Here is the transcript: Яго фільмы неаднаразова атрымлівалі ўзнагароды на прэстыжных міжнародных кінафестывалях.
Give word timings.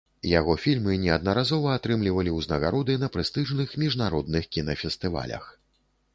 Яго 0.39 0.53
фільмы 0.61 0.95
неаднаразова 1.03 1.75
атрымлівалі 1.79 2.33
ўзнагароды 2.39 2.97
на 3.05 3.11
прэстыжных 3.17 3.77
міжнародных 3.83 4.51
кінафестывалях. 4.59 5.49